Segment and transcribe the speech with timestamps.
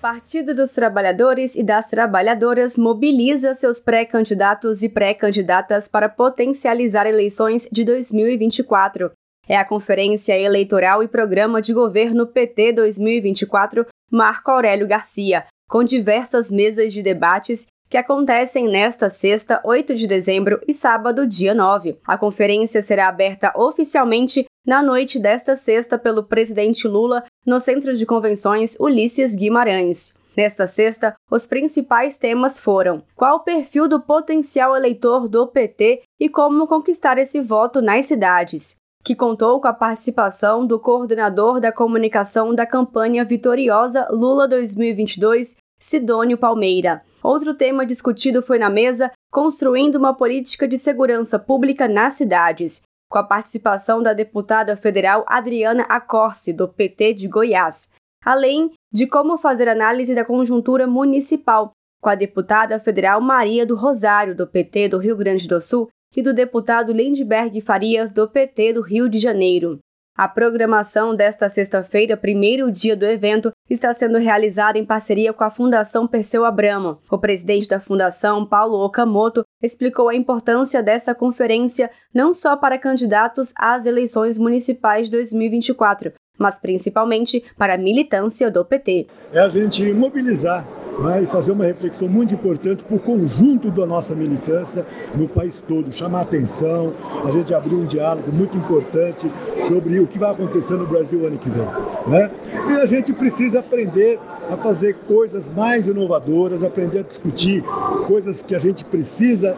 [0.00, 7.84] Partido dos Trabalhadores e das Trabalhadoras mobiliza seus pré-candidatos e pré-candidatas para potencializar eleições de
[7.84, 9.10] 2024.
[9.48, 16.48] É a Conferência Eleitoral e Programa de Governo PT 2024 Marco Aurélio Garcia, com diversas
[16.48, 21.98] mesas de debates que acontecem nesta sexta, 8 de dezembro e sábado, dia 9.
[22.06, 28.04] A conferência será aberta oficialmente na noite desta sexta pelo presidente Lula no Centro de
[28.04, 30.14] Convenções Ulisses Guimarães.
[30.36, 36.28] Nesta sexta, os principais temas foram: qual o perfil do potencial eleitor do PT e
[36.28, 42.54] como conquistar esse voto nas cidades, que contou com a participação do coordenador da comunicação
[42.54, 47.02] da campanha vitoriosa Lula 2022, Sidônio Palmeira.
[47.28, 53.18] Outro tema discutido foi na mesa construindo uma política de segurança pública nas cidades, com
[53.18, 57.90] a participação da deputada federal Adriana Acorce, do PT de Goiás,
[58.24, 64.34] além de como fazer análise da conjuntura municipal, com a deputada federal Maria do Rosário,
[64.34, 68.80] do PT do Rio Grande do Sul, e do deputado Lindbergh Farias, do PT do
[68.80, 69.78] Rio de Janeiro.
[70.18, 75.50] A programação desta sexta-feira, primeiro dia do evento, está sendo realizada em parceria com a
[75.50, 76.98] Fundação Perseu Abramo.
[77.08, 83.54] O presidente da fundação, Paulo Okamoto, explicou a importância dessa conferência não só para candidatos
[83.56, 89.06] às eleições municipais de 2024, mas principalmente para a militância do PT.
[89.32, 90.66] É a gente mobilizar
[90.98, 95.62] né, e fazer uma reflexão muito importante para o conjunto da nossa militância no país
[95.66, 96.92] todo, chamar atenção,
[97.24, 101.38] a gente abrir um diálogo muito importante sobre o que vai acontecer no Brasil ano
[101.38, 101.66] que vem.
[102.06, 102.30] Né?
[102.70, 104.18] E a gente precisa aprender
[104.50, 107.62] a fazer coisas mais inovadoras, aprender a discutir
[108.06, 109.56] coisas que a gente precisa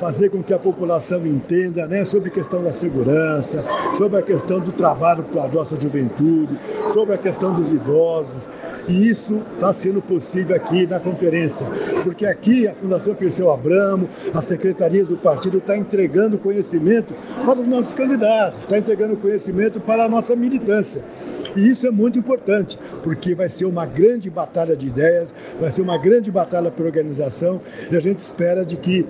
[0.00, 3.62] fazer com que a população entenda né, sobre a questão da segurança,
[3.96, 8.48] sobre a questão do trabalho para a nossa juventude, sobre a questão dos idosos.
[8.90, 11.64] E isso está sendo possível aqui na conferência,
[12.02, 17.14] porque aqui a Fundação Perseu Abramo, as secretarias do partido está entregando conhecimento
[17.46, 21.04] para os nossos candidatos, está entregando conhecimento para a nossa militância.
[21.54, 25.82] E isso é muito importante, porque vai ser uma grande batalha de ideias, vai ser
[25.82, 27.60] uma grande batalha por organização,
[27.92, 29.06] e a gente espera de que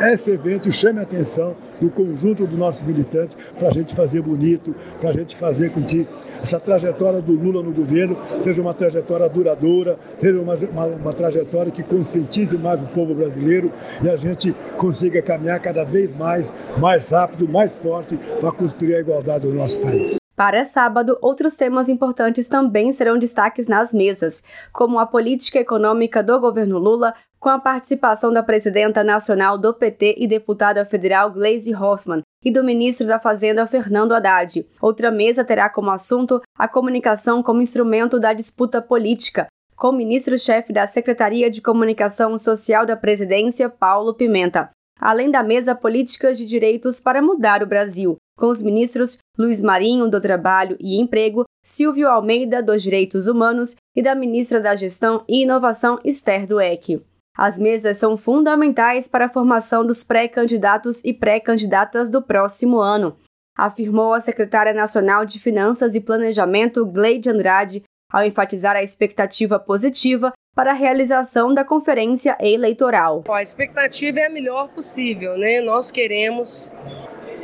[0.00, 4.74] esse evento chame a atenção do conjunto dos nossos militantes para a gente fazer bonito,
[5.00, 6.06] para a gente fazer com que
[6.40, 11.70] essa trajetória do Lula no governo seja uma trajetória duradoura, seja uma, uma, uma trajetória
[11.70, 13.72] que conscientize mais o povo brasileiro
[14.02, 19.00] e a gente consiga caminhar cada vez mais, mais rápido, mais forte para construir a
[19.00, 20.16] igualdade do nosso país.
[20.34, 24.42] Para sábado, outros temas importantes também serão destaques nas mesas,
[24.72, 30.14] como a política econômica do governo Lula, com a participação da presidenta nacional do PT
[30.16, 34.64] e deputada federal Gleisi Hoffmann e do ministro da Fazenda Fernando Haddad.
[34.80, 40.72] Outra mesa terá como assunto a comunicação como instrumento da disputa política, com o ministro-chefe
[40.72, 44.70] da Secretaria de Comunicação Social da Presidência, Paulo Pimenta.
[45.00, 50.08] Além da mesa Políticas de Direitos para Mudar o Brasil, com os ministros Luiz Marinho,
[50.08, 55.42] do Trabalho e Emprego, Silvio Almeida, dos Direitos Humanos e da ministra da Gestão e
[55.42, 57.02] Inovação, Esther Dueck.
[57.36, 63.16] As mesas são fundamentais para a formação dos pré-candidatos e pré-candidatas do próximo ano,
[63.56, 70.32] afirmou a secretária nacional de Finanças e Planejamento, Gleide Andrade, ao enfatizar a expectativa positiva
[70.54, 73.24] para a realização da conferência eleitoral.
[73.30, 75.62] A expectativa é a melhor possível, né?
[75.62, 76.74] Nós queremos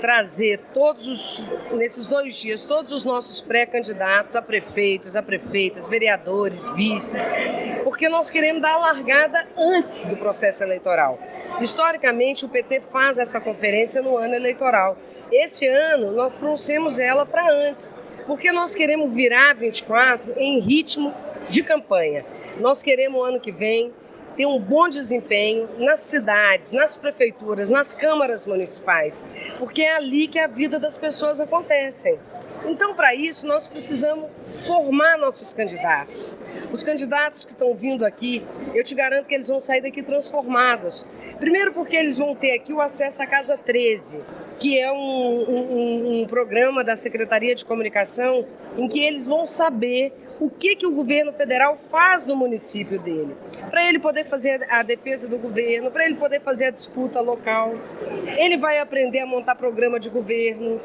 [0.00, 6.70] trazer todos os, nesses dois dias, todos os nossos pré-candidatos a prefeitos, a prefeitas, vereadores,
[6.70, 7.34] vices,
[7.84, 11.18] porque nós queremos dar a largada antes do processo eleitoral.
[11.60, 14.96] Historicamente, o PT faz essa conferência no ano eleitoral.
[15.30, 17.94] Esse ano, nós trouxemos ela para antes,
[18.26, 21.14] porque nós queremos virar 24 em ritmo
[21.48, 22.24] de campanha.
[22.58, 23.92] Nós queremos ano que vem
[24.36, 29.22] ter um bom desempenho nas cidades, nas prefeituras, nas câmaras municipais,
[29.58, 32.18] porque é ali que a vida das pessoas acontece.
[32.64, 36.38] Então, para isso, nós precisamos formar nossos candidatos.
[36.70, 41.06] Os candidatos que estão vindo aqui, eu te garanto que eles vão sair daqui transformados.
[41.38, 44.22] Primeiro, porque eles vão ter aqui o acesso à Casa 13,
[44.58, 48.46] que é um, um, um programa da Secretaria de Comunicação
[48.76, 53.36] em que eles vão saber o que, que o governo federal faz no município dele,
[53.70, 57.74] para ele poder fazer a defesa do governo, para ele poder fazer a disputa local.
[58.36, 60.80] Ele vai aprender a montar programa de governo,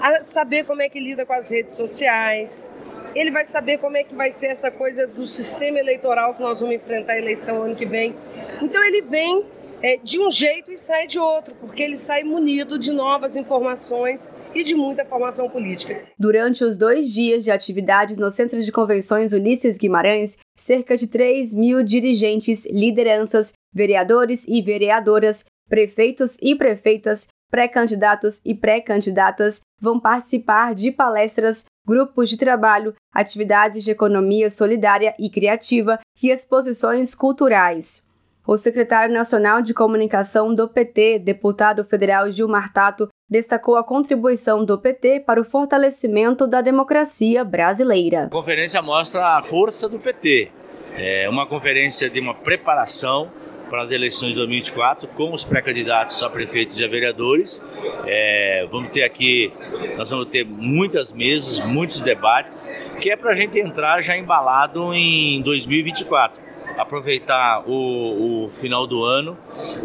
[0.00, 2.70] a saber como é que lida com as redes sociais.
[3.14, 6.60] Ele vai saber como é que vai ser essa coisa do sistema eleitoral que nós
[6.60, 8.14] vamos enfrentar a eleição ano que vem.
[8.62, 9.44] Então ele vem
[9.82, 14.28] é, de um jeito e sai de outro, porque ele sai munido de novas informações
[14.54, 16.02] e de muita formação política.
[16.18, 21.54] Durante os dois dias de atividades no Centro de Convenções Ulisses Guimarães, cerca de 3
[21.54, 30.92] mil dirigentes, lideranças, vereadores e vereadoras, prefeitos e prefeitas, pré-candidatos e pré-candidatas vão participar de
[30.92, 38.08] palestras, grupos de trabalho, atividades de economia solidária e criativa e exposições culturais.
[38.50, 44.76] O secretário nacional de comunicação do PT, deputado federal Gilmar Tato, destacou a contribuição do
[44.76, 48.24] PT para o fortalecimento da democracia brasileira.
[48.24, 50.50] A conferência mostra a força do PT.
[50.96, 53.30] É uma conferência de uma preparação
[53.70, 57.62] para as eleições de 2024 com os pré-candidatos a prefeitos e a vereadores.
[58.04, 59.52] É, vamos ter aqui,
[59.96, 62.68] nós vamos ter muitas mesas, muitos debates,
[63.00, 69.02] que é para a gente entrar já embalado em 2024 aproveitar o, o final do
[69.04, 69.36] ano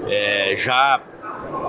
[0.07, 1.01] é, já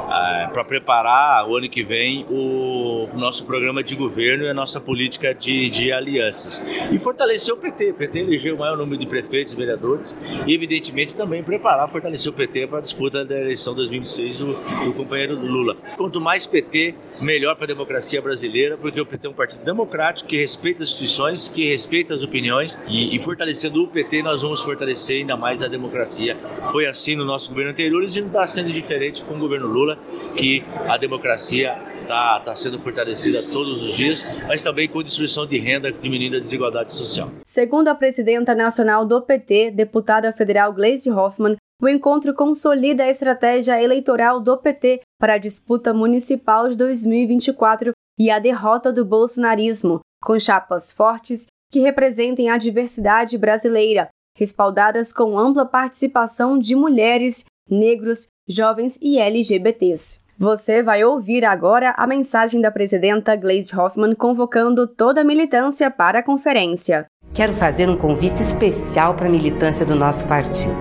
[0.08, 4.80] é, para preparar o ano que vem o nosso programa de governo e a nossa
[4.80, 6.62] política de, de alianças.
[6.90, 7.90] E fortalecer o PT.
[7.90, 10.16] O PT elegeu o maior número de prefeitos e vereadores
[10.46, 14.54] e, evidentemente, também preparar, fortalecer o PT para a disputa da eleição 2026 do,
[14.84, 15.76] do companheiro Lula.
[15.96, 20.28] Quanto mais PT, melhor para a democracia brasileira, porque o PT é um partido democrático
[20.28, 24.60] que respeita as instituições, que respeita as opiniões e, e fortalecendo o PT, nós vamos
[24.60, 26.36] fortalecer ainda mais a democracia.
[26.70, 29.98] Foi assim no nosso governo anterior e não está sendo diferente com o governo Lula,
[30.36, 35.58] que a democracia está tá sendo fortalecida todos os dias, mas também com destruição de
[35.58, 37.30] renda, diminuindo a desigualdade social.
[37.44, 43.80] Segundo a presidenta nacional do PT, deputada federal Gleisi Hoffmann, o encontro consolida a estratégia
[43.80, 50.38] eleitoral do PT para a disputa municipal de 2024 e a derrota do bolsonarismo, com
[50.38, 58.98] chapas fortes que representem a diversidade brasileira, respaldadas com ampla participação de mulheres, negros, jovens
[59.02, 60.24] e LGBTs.
[60.38, 66.18] Você vai ouvir agora a mensagem da presidenta Gleisi Hoffmann convocando toda a militância para
[66.18, 67.06] a conferência.
[67.36, 70.74] Quero fazer um convite especial para a militância do nosso partido.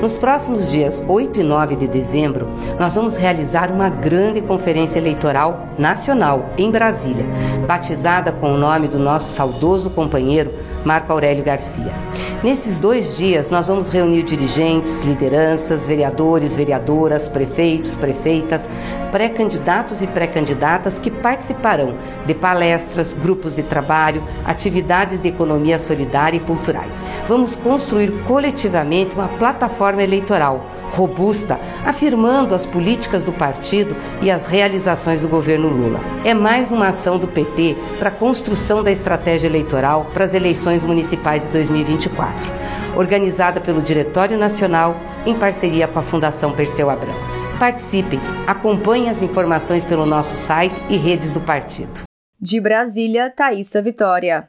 [0.00, 5.68] Nos próximos dias 8 e 9 de dezembro, nós vamos realizar uma grande conferência eleitoral
[5.78, 7.24] nacional em Brasília,
[7.68, 10.52] batizada com o nome do nosso saudoso companheiro
[10.84, 11.92] Marco Aurélio Garcia.
[12.42, 18.68] Nesses dois dias, nós vamos reunir dirigentes, lideranças, vereadores, vereadoras, prefeitos, prefeitas,
[19.12, 21.94] pré-candidatos e pré-candidatas que participarão
[22.26, 27.00] de palestras, grupos de trabalho, atividades de economia solidária e culturais.
[27.28, 35.22] Vamos construir coletivamente uma plataforma eleitoral robusta, afirmando as políticas do partido e as realizações
[35.22, 36.00] do governo Lula.
[36.24, 40.84] É mais uma ação do PT para a construção da estratégia eleitoral para as eleições
[40.84, 42.50] municipais de 2024,
[42.94, 44.94] organizada pelo Diretório Nacional
[45.24, 47.14] em parceria com a Fundação Perseu Abrão.
[47.58, 52.02] Participem, acompanhem as informações pelo nosso site e redes do partido.
[52.40, 54.40] De Brasília, Thaisa Vitória.